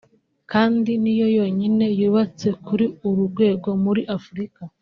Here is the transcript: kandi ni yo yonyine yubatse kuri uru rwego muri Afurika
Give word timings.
kandi 0.51 0.91
ni 1.03 1.13
yo 1.19 1.27
yonyine 1.37 1.85
yubatse 1.99 2.47
kuri 2.65 2.85
uru 3.07 3.21
rwego 3.31 3.69
muri 3.83 4.01
Afurika 4.17 4.61